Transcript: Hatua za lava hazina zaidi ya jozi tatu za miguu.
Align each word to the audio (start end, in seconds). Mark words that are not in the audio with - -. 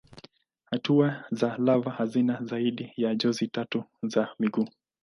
Hatua 0.65 1.25
za 1.31 1.57
lava 1.57 1.91
hazina 1.91 2.39
zaidi 2.43 2.93
ya 2.97 3.15
jozi 3.15 3.47
tatu 3.47 3.83
za 4.03 4.27
miguu. 4.39 4.69